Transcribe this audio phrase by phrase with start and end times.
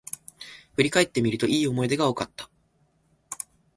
[0.77, 2.49] 振り返ってみると、良い思い出が多かった